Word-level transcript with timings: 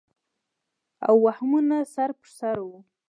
او 1.07 1.15
وهمونه 1.25 1.77
سر 1.93 2.09
پر 2.19 2.27
سر 2.37 2.57
وو 2.65 2.77